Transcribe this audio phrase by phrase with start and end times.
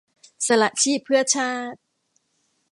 [0.45, 1.79] สละชีพเพื่อชาติ